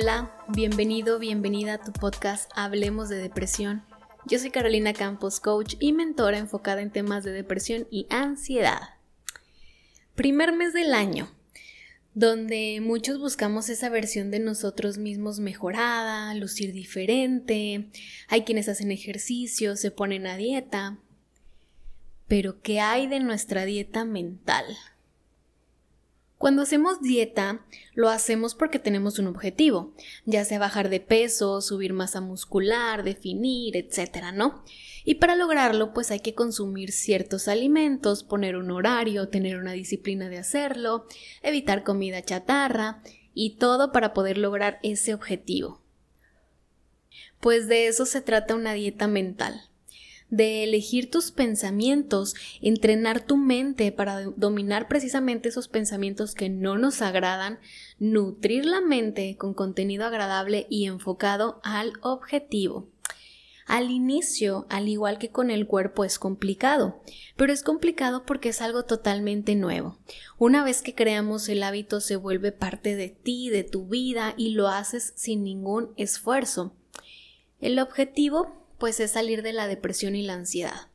[0.00, 3.84] Hola, bienvenido, bienvenida a tu podcast Hablemos de Depresión.
[4.24, 8.80] Yo soy Carolina Campos, coach y mentora enfocada en temas de depresión y ansiedad.
[10.14, 11.28] Primer mes del año,
[12.14, 17.90] donde muchos buscamos esa versión de nosotros mismos mejorada, lucir diferente,
[18.28, 20.96] hay quienes hacen ejercicio, se ponen a dieta.
[22.26, 24.64] Pero ¿qué hay de nuestra dieta mental?
[26.40, 29.92] Cuando hacemos dieta, lo hacemos porque tenemos un objetivo,
[30.24, 34.64] ya sea bajar de peso, subir masa muscular, definir, etcétera, ¿no?
[35.04, 40.30] Y para lograrlo, pues hay que consumir ciertos alimentos, poner un horario, tener una disciplina
[40.30, 41.04] de hacerlo,
[41.42, 43.02] evitar comida chatarra
[43.34, 45.82] y todo para poder lograr ese objetivo.
[47.40, 49.69] Pues de eso se trata una dieta mental
[50.30, 57.02] de elegir tus pensamientos, entrenar tu mente para dominar precisamente esos pensamientos que no nos
[57.02, 57.58] agradan,
[57.98, 62.88] nutrir la mente con contenido agradable y enfocado al objetivo.
[63.66, 67.02] Al inicio, al igual que con el cuerpo, es complicado,
[67.36, 70.00] pero es complicado porque es algo totalmente nuevo.
[70.38, 74.54] Una vez que creamos el hábito se vuelve parte de ti, de tu vida y
[74.54, 76.74] lo haces sin ningún esfuerzo.
[77.60, 80.88] El objetivo pues es salir de la depresión y la ansiedad.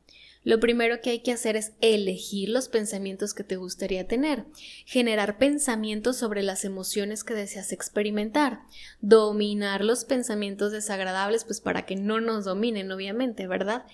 [0.46, 4.44] Lo primero que hay que hacer es elegir los pensamientos que te gustaría tener,
[4.84, 8.60] generar pensamientos sobre las emociones que deseas experimentar,
[9.00, 13.86] dominar los pensamientos desagradables, pues para que no nos dominen, obviamente, ¿verdad?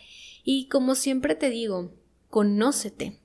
[0.44, 1.94] Y como siempre te digo,
[2.28, 3.18] conócete.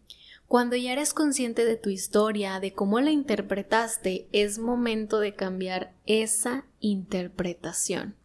[0.48, 5.94] Cuando ya eres consciente de tu historia, de cómo la interpretaste, es momento de cambiar
[6.06, 8.16] esa interpretación.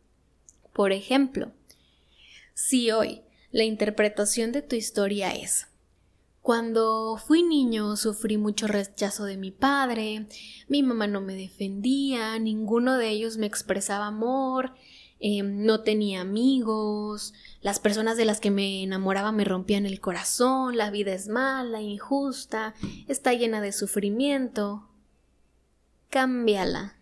[0.72, 1.50] Por ejemplo,
[2.54, 5.66] si hoy la interpretación de tu historia es
[6.42, 10.26] cuando fui niño sufrí mucho rechazo de mi padre,
[10.66, 14.74] mi mamá no me defendía, ninguno de ellos me expresaba amor,
[15.20, 20.76] em, no tenía amigos, las personas de las que me enamoraba me rompían el corazón,
[20.76, 22.74] la vida es mala, injusta,
[23.06, 24.88] está llena de sufrimiento.
[26.10, 26.96] Cámbiala.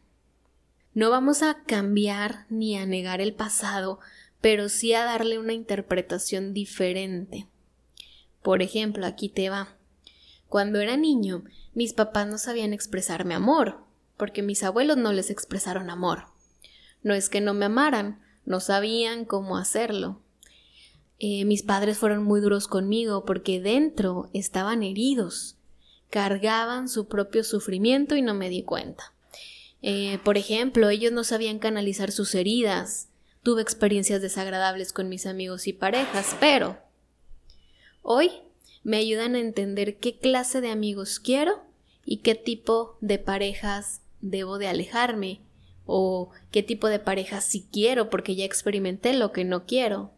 [0.92, 4.00] No vamos a cambiar ni a negar el pasado,
[4.40, 7.46] pero sí a darle una interpretación diferente.
[8.42, 9.76] Por ejemplo, aquí te va.
[10.48, 13.78] Cuando era niño, mis papás no sabían expresarme amor,
[14.16, 16.24] porque mis abuelos no les expresaron amor.
[17.02, 20.20] No es que no me amaran, no sabían cómo hacerlo.
[21.18, 25.56] Eh, mis padres fueron muy duros conmigo porque dentro estaban heridos,
[26.08, 29.12] cargaban su propio sufrimiento y no me di cuenta.
[29.82, 33.09] Eh, por ejemplo, ellos no sabían canalizar sus heridas,
[33.42, 36.76] Tuve experiencias desagradables con mis amigos y parejas, pero
[38.02, 38.30] hoy
[38.82, 41.62] me ayudan a entender qué clase de amigos quiero
[42.04, 45.40] y qué tipo de parejas debo de alejarme
[45.86, 50.12] o qué tipo de parejas sí quiero porque ya experimenté lo que no quiero.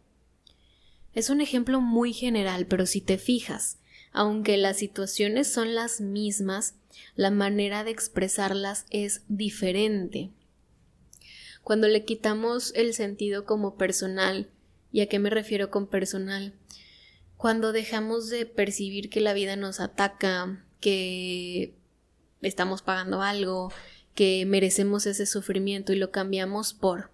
[1.13, 3.77] Es un ejemplo muy general, pero si te fijas,
[4.11, 6.75] aunque las situaciones son las mismas,
[7.15, 10.29] la manera de expresarlas es diferente.
[11.63, 14.49] Cuando le quitamos el sentido como personal,
[14.91, 16.53] ¿y a qué me refiero con personal?
[17.37, 21.73] Cuando dejamos de percibir que la vida nos ataca, que
[22.41, 23.71] estamos pagando algo,
[24.15, 27.13] que merecemos ese sufrimiento y lo cambiamos por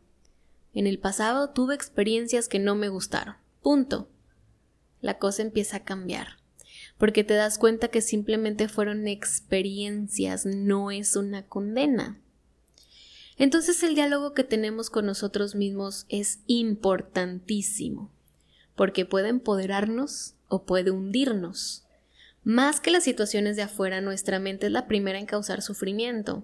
[0.74, 3.36] en el pasado tuve experiencias que no me gustaron.
[3.62, 4.08] Punto.
[5.02, 6.38] La cosa empieza a cambiar.
[6.98, 12.20] Porque te das cuenta que simplemente fueron experiencias, no es una condena.
[13.40, 18.12] Entonces el diálogo que tenemos con nosotros mismos es importantísimo,
[18.76, 21.86] porque puede empoderarnos o puede hundirnos.
[22.44, 26.44] Más que las situaciones de afuera, nuestra mente es la primera en causar sufrimiento.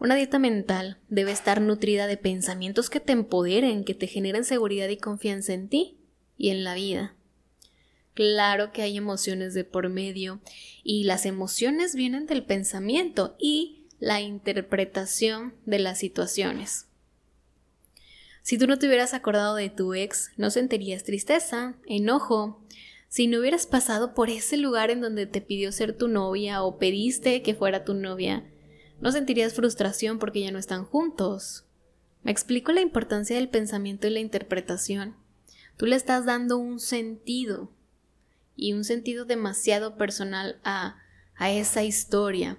[0.00, 4.88] Una dieta mental debe estar nutrida de pensamientos que te empoderen, que te generen seguridad
[4.88, 5.98] y confianza en ti
[6.36, 7.14] y en la vida.
[8.14, 10.40] Claro que hay emociones de por medio
[10.82, 16.86] y las emociones vienen del pensamiento y la interpretación de las situaciones.
[18.42, 22.60] Si tú no te hubieras acordado de tu ex, no sentirías tristeza, enojo.
[23.08, 26.78] Si no hubieras pasado por ese lugar en donde te pidió ser tu novia o
[26.78, 28.44] pediste que fuera tu novia,
[29.00, 31.64] no sentirías frustración porque ya no están juntos.
[32.22, 35.16] ¿Me explico la importancia del pensamiento y la interpretación?
[35.76, 37.70] Tú le estás dando un sentido
[38.54, 40.98] y un sentido demasiado personal a,
[41.36, 42.58] a esa historia.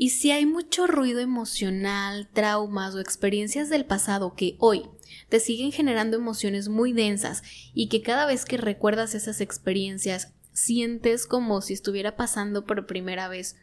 [0.00, 4.88] Y si hay mucho ruido emocional, traumas o experiencias del pasado que hoy
[5.28, 7.42] te siguen generando emociones muy densas
[7.74, 13.26] y que cada vez que recuerdas esas experiencias sientes como si estuviera pasando por primera
[13.26, 13.56] vez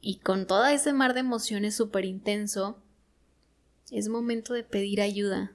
[0.00, 2.80] y con toda ese mar de emociones súper intenso,
[3.90, 5.54] es momento de pedir ayuda,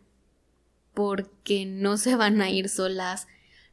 [0.94, 3.28] porque no se van a ir solas,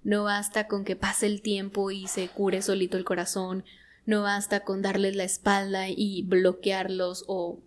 [0.04, 3.64] no basta con que pase el tiempo y se cure solito el corazón,
[4.04, 7.60] no basta con darles la espalda y bloquearlos o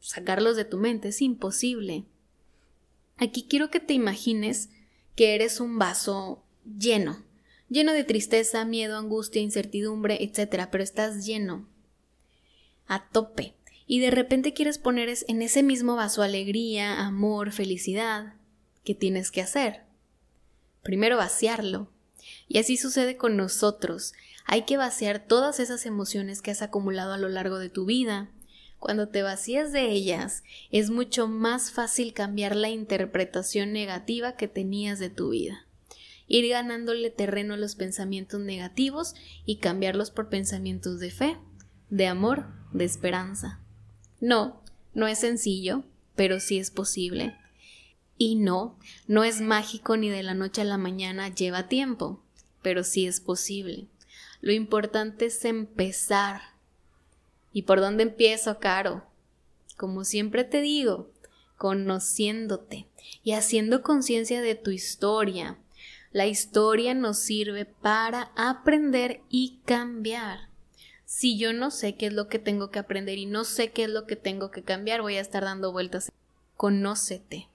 [0.00, 2.04] sacarlos de tu mente, es imposible.
[3.16, 4.70] Aquí quiero que te imagines
[5.16, 6.42] que eres un vaso
[6.78, 7.24] lleno,
[7.68, 11.68] lleno de tristeza, miedo, angustia, incertidumbre, etc., pero estás lleno,
[12.86, 13.54] a tope,
[13.86, 18.34] y de repente quieres poner en ese mismo vaso alegría, amor, felicidad.
[18.82, 19.82] ¿Qué tienes que hacer?
[20.82, 21.93] Primero vaciarlo.
[22.48, 24.12] Y así sucede con nosotros.
[24.44, 28.30] Hay que vaciar todas esas emociones que has acumulado a lo largo de tu vida.
[28.78, 34.98] Cuando te vacías de ellas, es mucho más fácil cambiar la interpretación negativa que tenías
[34.98, 35.66] de tu vida.
[36.26, 39.14] Ir ganándole terreno a los pensamientos negativos
[39.46, 41.38] y cambiarlos por pensamientos de fe,
[41.88, 43.60] de amor, de esperanza.
[44.20, 44.62] No,
[44.94, 47.36] no es sencillo, pero sí es posible.
[48.16, 52.23] Y no, no es mágico ni de la noche a la mañana, lleva tiempo,
[52.64, 53.86] pero sí es posible.
[54.40, 56.40] Lo importante es empezar.
[57.52, 59.04] ¿Y por dónde empiezo, Caro?
[59.76, 61.10] Como siempre te digo,
[61.58, 62.86] conociéndote
[63.22, 65.58] y haciendo conciencia de tu historia.
[66.10, 70.48] La historia nos sirve para aprender y cambiar.
[71.04, 73.84] Si yo no sé qué es lo que tengo que aprender y no sé qué
[73.84, 76.10] es lo que tengo que cambiar, voy a estar dando vueltas.
[76.56, 77.48] Conócete.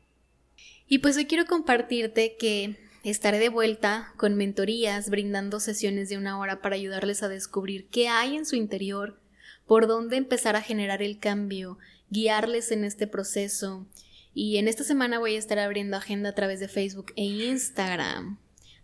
[0.87, 6.39] Y pues hoy quiero compartirte que estaré de vuelta con mentorías, brindando sesiones de una
[6.39, 9.19] hora para ayudarles a descubrir qué hay en su interior,
[9.65, 11.77] por dónde empezar a generar el cambio,
[12.09, 13.85] guiarles en este proceso.
[14.33, 18.37] Y en esta semana voy a estar abriendo agenda a través de Facebook e Instagram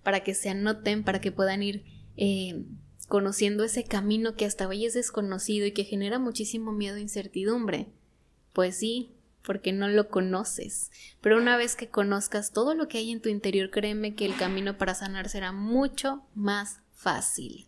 [0.03, 1.83] para que se anoten, para que puedan ir
[2.17, 2.63] eh,
[3.07, 7.87] conociendo ese camino que hasta hoy es desconocido y que genera muchísimo miedo e incertidumbre.
[8.53, 9.14] Pues sí,
[9.45, 10.91] porque no lo conoces.
[11.21, 14.35] Pero una vez que conozcas todo lo que hay en tu interior, créeme que el
[14.35, 17.67] camino para sanar será mucho más fácil.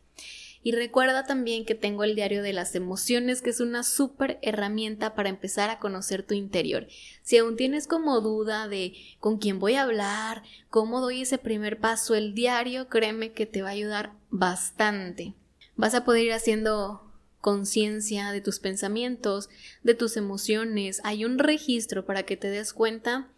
[0.64, 5.16] Y recuerda también que tengo el diario de las emociones, que es una súper herramienta
[5.16, 6.88] para empezar a conocer tu interior.
[7.22, 11.80] Si aún tienes como duda de con quién voy a hablar, cómo doy ese primer
[11.80, 15.36] paso, el diario, créeme que te va a ayudar bastante.
[15.78, 17.06] Vas a poder ir haciendo
[17.42, 19.50] conciencia de tus pensamientos,
[19.84, 21.01] de tus emociones.
[21.04, 23.30] Hay un registro para que te des cuenta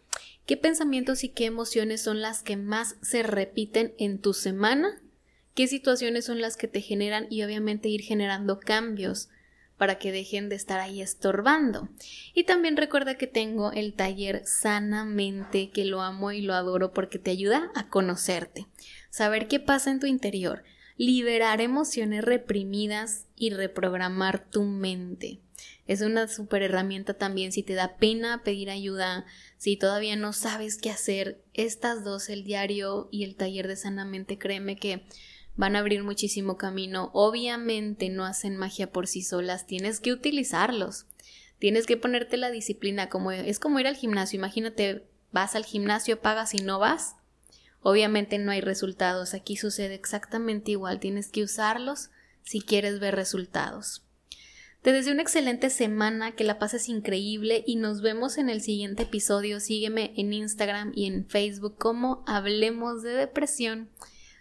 [0.46, 5.00] qué pensamientos y qué emociones son las que más se repiten en tu semana
[5.54, 9.28] qué situaciones son las que te generan y obviamente ir generando cambios
[9.76, 11.88] para que dejen de estar ahí estorbando.
[12.34, 17.18] Y también recuerda que tengo el taller sanamente, que lo amo y lo adoro porque
[17.18, 18.66] te ayuda a conocerte,
[19.08, 20.64] saber qué pasa en tu interior,
[21.00, 25.40] liberar emociones reprimidas y reprogramar tu mente.
[25.86, 29.24] Es una super herramienta también si te da pena pedir ayuda,
[29.56, 34.36] si todavía no sabes qué hacer, estas dos, el diario y el taller de sanamente,
[34.36, 35.02] créeme que
[35.56, 37.08] van a abrir muchísimo camino.
[37.14, 41.06] Obviamente no hacen magia por sí solas, tienes que utilizarlos.
[41.58, 44.36] Tienes que ponerte la disciplina, como es como ir al gimnasio.
[44.38, 47.16] Imagínate, vas al gimnasio, pagas y no vas.
[47.82, 49.34] Obviamente no hay resultados.
[49.34, 51.00] Aquí sucede exactamente igual.
[51.00, 52.10] Tienes que usarlos
[52.42, 54.04] si quieres ver resultados.
[54.82, 59.02] Te deseo una excelente semana, que la pases increíble y nos vemos en el siguiente
[59.02, 59.60] episodio.
[59.60, 63.90] Sígueme en Instagram y en Facebook como Hablemos de Depresión.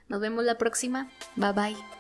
[0.08, 1.12] Nos vemos la próxima.
[1.36, 1.99] Bye bye.